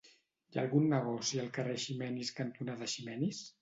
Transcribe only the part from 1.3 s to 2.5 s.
al carrer Eiximenis